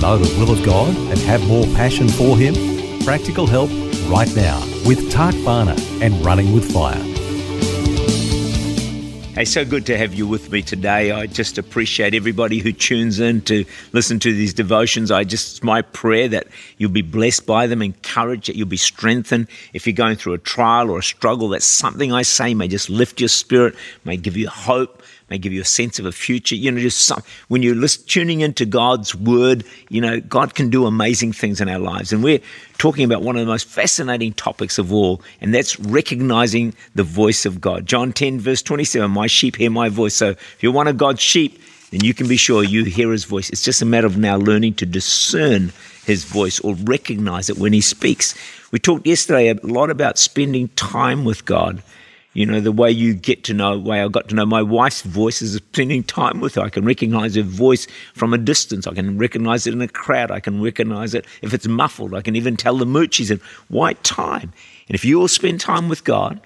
[0.00, 2.54] Know the will of God and have more passion for Him?
[3.04, 3.68] Practical help
[4.08, 7.02] right now with Tak Bhana and Running with Fire.
[9.34, 11.10] Hey, so good to have you with me today.
[11.10, 15.10] I just appreciate everybody who tunes in to listen to these devotions.
[15.10, 18.76] I just, it's my prayer that you'll be blessed by them, encouraged, that you'll be
[18.76, 19.48] strengthened.
[19.72, 22.88] If you're going through a trial or a struggle, that something I say may just
[22.88, 26.54] lift your spirit, may give you hope, may give you a sense of a future.
[26.54, 30.70] You know, just some, when you're list, tuning into God's word, you know, God can
[30.70, 32.12] do amazing things in our lives.
[32.12, 32.40] And we're
[32.78, 37.44] talking about one of the most fascinating topics of all, and that's recognizing the voice
[37.44, 37.86] of God.
[37.86, 40.14] John 10, verse 27, my sheep hear my voice.
[40.14, 41.60] So if you're one of God's sheep,
[41.90, 43.50] then you can be sure you hear his voice.
[43.50, 45.72] It's just a matter of now learning to discern
[46.04, 48.34] his voice or recognize it when he speaks.
[48.72, 51.82] We talked yesterday a lot about spending time with God
[52.38, 54.62] you know, the way you get to know, the way I got to know my
[54.62, 56.60] wife's voice is spending time with her.
[56.60, 58.86] I can recognize her voice from a distance.
[58.86, 60.30] I can recognize it in a crowd.
[60.30, 62.14] I can recognize it if it's muffled.
[62.14, 63.40] I can even tell the mood she's in.
[63.66, 64.52] Why time?
[64.86, 66.40] And if you will spend time with God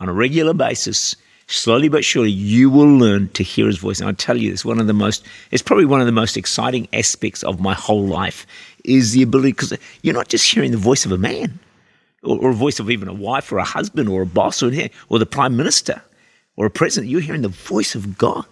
[0.00, 4.00] on a regular basis, slowly but surely, you will learn to hear his voice.
[4.00, 6.36] And I tell you, it's one of the most, it's probably one of the most
[6.36, 8.46] exciting aspects of my whole life
[8.84, 9.72] is the ability, because
[10.02, 11.58] you're not just hearing the voice of a man
[12.26, 14.70] or, or a voice of even a wife or a husband or a boss or,
[15.08, 16.02] or the prime minister
[16.56, 17.10] or a president.
[17.10, 18.46] You're hearing the voice of God.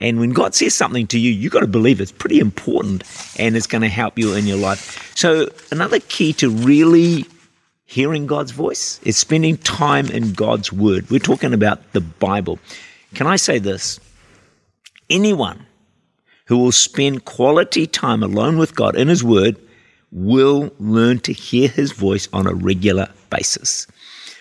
[0.00, 3.02] And when God says something to you, you've got to believe it's pretty important
[3.38, 5.14] and it's going to help you in your life.
[5.16, 7.24] So, another key to really
[7.86, 11.08] hearing God's voice is spending time in God's Word.
[11.08, 12.58] We're talking about the Bible.
[13.14, 13.98] Can I say this?
[15.08, 15.64] Anyone
[16.46, 19.56] who will spend quality time alone with God in His Word
[20.12, 23.86] will learn to hear his voice on a regular basis.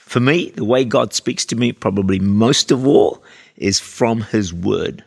[0.05, 3.23] For me, the way God speaks to me, probably most of all,
[3.57, 5.03] is from his word.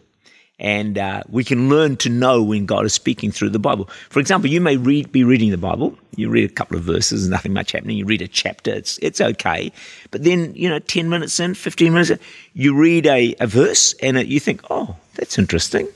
[0.60, 3.88] And uh, we can learn to know when God is speaking through the Bible.
[4.10, 5.96] For example, you may read, be reading the Bible.
[6.16, 7.96] You read a couple of verses, nothing much happening.
[7.96, 9.70] You read a chapter, it's, it's okay.
[10.10, 12.18] But then, you know, 10 minutes in, 15 minutes in,
[12.54, 15.86] you read a, a verse and it, you think, oh, that's interesting.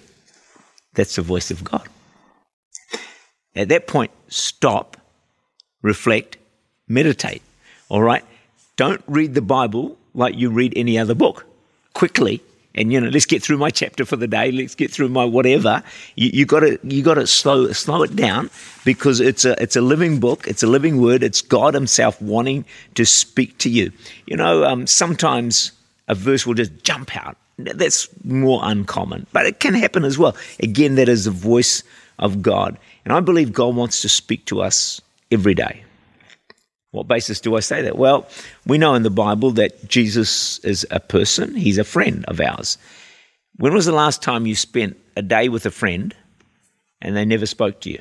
[0.95, 1.89] That's the voice of God.
[3.55, 4.97] At that point, stop,
[5.83, 6.39] reflect,
[6.89, 7.43] meditate.
[7.89, 8.25] All right?
[8.77, 11.47] Don't read the Bible like you read any other book
[11.95, 12.43] quickly.
[12.75, 14.51] And you know, let's get through my chapter for the day.
[14.51, 15.83] Let's get through my whatever.
[16.15, 18.49] You, you got to you got to slow slow it down
[18.85, 20.49] because it's a it's a living book.
[20.49, 21.23] It's a living word.
[21.23, 22.65] It's God Himself wanting
[22.95, 23.93] to speak to you.
[24.27, 25.73] You know, um, sometimes
[26.09, 27.37] a verse will just jump out.
[27.59, 30.35] That's more uncommon, but it can happen as well.
[30.61, 31.83] Again, that is the voice
[32.23, 32.79] of God.
[33.05, 35.85] And I believe God wants to speak to us every day.
[36.93, 37.99] What basis do I say that?
[37.99, 38.29] Well,
[38.67, 42.79] we know in the Bible that Jesus is a person, he's a friend of ours.
[43.57, 46.15] When was the last time you spent a day with a friend
[47.01, 48.01] and they never spoke to you?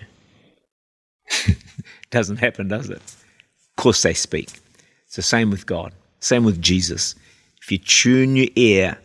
[2.11, 2.97] Doesn't happen, does it?
[2.97, 4.49] Of course they speak.
[5.05, 7.15] It's the same with God, same with Jesus.
[7.61, 8.97] If you tune your ear,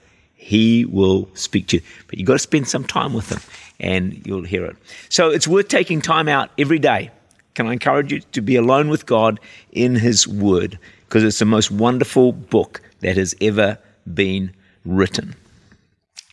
[0.47, 1.83] he will speak to you.
[2.07, 3.41] But you've got to spend some time with him
[3.81, 4.77] and you'll hear it.
[5.09, 7.11] So it's worth taking time out every day.
[7.57, 9.41] Can I encourage you to be alone with God
[9.73, 10.79] in His Word?
[11.09, 13.77] Because it's the most wonderful book that has ever
[14.15, 14.53] been
[14.85, 15.35] written.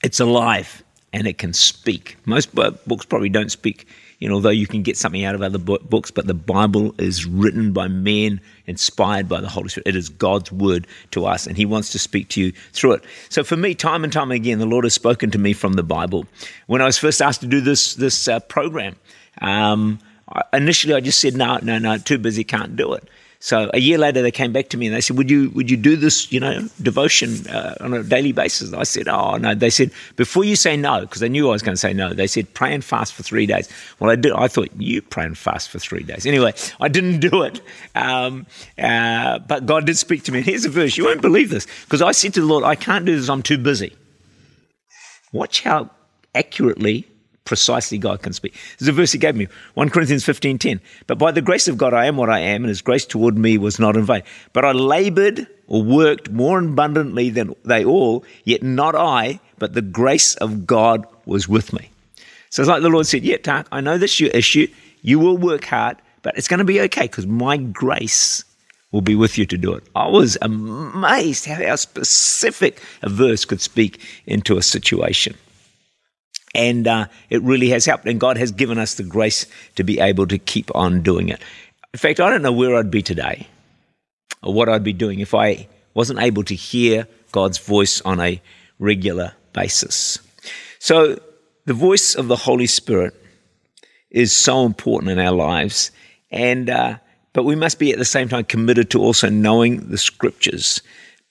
[0.03, 2.15] It's alive and it can speak.
[2.25, 3.87] Most books probably don't speak
[4.23, 7.25] you know, although you can get something out of other books, but the Bible is
[7.25, 9.85] written by men, inspired by the Holy Spirit.
[9.85, 13.03] It is God's word to us, and He wants to speak to you through it.
[13.27, 15.83] So, for me, time and time again, the Lord has spoken to me from the
[15.83, 16.25] Bible.
[16.67, 18.95] When I was first asked to do this this uh, program,
[19.41, 19.99] um,
[20.53, 23.09] initially I just said, "No, no, no, too busy, can't do it."
[23.43, 25.69] So a year later, they came back to me and they said, "Would you would
[25.69, 29.53] you do this, you know, devotion uh, on a daily basis?" I said, "Oh no."
[29.53, 32.13] They said, "Before you say no, because they knew I was going to say no."
[32.13, 33.67] They said, "Pray and fast for three days."
[33.99, 34.31] Well, I did.
[34.31, 36.25] I thought you pray and fast for three days.
[36.25, 37.59] Anyway, I didn't do it,
[37.95, 38.47] um,
[38.77, 40.37] uh, but God did speak to me.
[40.37, 40.95] And here's a verse.
[40.95, 43.27] You won't believe this because I said to the Lord, "I can't do this.
[43.27, 43.91] I'm too busy."
[45.33, 45.89] Watch how
[46.33, 47.07] accurately
[47.45, 48.55] precisely God can speak.
[48.77, 50.79] There's a verse he gave me, 1 Corinthians 15.10.
[51.07, 53.37] But by the grace of God I am what I am, and his grace toward
[53.37, 54.23] me was not in vain.
[54.53, 59.81] But I labored or worked more abundantly than they all, yet not I, but the
[59.81, 61.89] grace of God was with me.
[62.49, 64.67] So it's like the Lord said, Yeah, Tak, I know this is your issue.
[65.01, 68.45] You will work hard, but it's going to be okay because my grace
[68.91, 69.83] will be with you to do it.
[69.95, 75.35] I was amazed how, how specific a verse could speak into a situation.
[76.55, 78.05] And uh, it really has helped.
[78.05, 79.45] And God has given us the grace
[79.75, 81.41] to be able to keep on doing it.
[81.93, 83.47] In fact, I don't know where I'd be today
[84.41, 88.41] or what I'd be doing if I wasn't able to hear God's voice on a
[88.79, 90.19] regular basis.
[90.79, 91.19] So,
[91.65, 93.13] the voice of the Holy Spirit
[94.11, 95.91] is so important in our lives.
[96.29, 96.97] And uh,
[97.33, 100.81] but we must be at the same time committed to also knowing the scriptures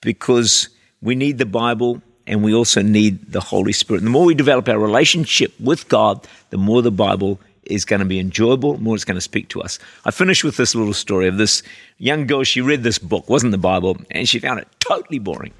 [0.00, 0.68] because
[1.00, 3.98] we need the Bible and we also need the Holy Spirit.
[3.98, 8.00] And the more we develop our relationship with God, the more the Bible is going
[8.00, 9.78] to be enjoyable, more it's going to speak to us.
[10.06, 11.62] I finished with this little story of this
[11.98, 12.42] young girl.
[12.42, 15.52] She read this book, wasn't the Bible, and she found it totally boring.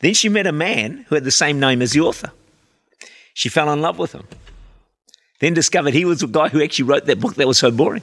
[0.00, 2.32] Then she met a man who had the same name as the author.
[3.32, 4.26] She fell in love with him.
[5.38, 8.02] Then discovered he was the guy who actually wrote that book that was so boring.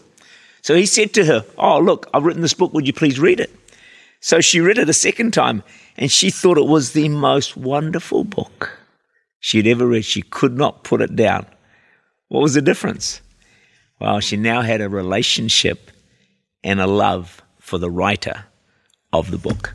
[0.61, 2.73] So he said to her, Oh, look, I've written this book.
[2.73, 3.53] Would you please read it?
[4.21, 5.61] So she read it a second time
[5.97, 8.77] and she thought it was the most wonderful book
[9.39, 10.05] she'd ever read.
[10.05, 11.45] She could not put it down.
[12.27, 13.21] What was the difference?
[13.99, 15.91] Well, she now had a relationship
[16.63, 18.45] and a love for the writer
[19.11, 19.73] of the book.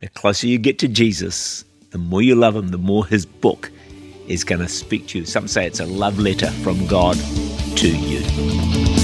[0.00, 3.70] The closer you get to Jesus, the more you love him, the more his book
[4.28, 5.24] is going to speak to you.
[5.24, 7.16] Some say it's a love letter from God
[7.76, 9.03] to you.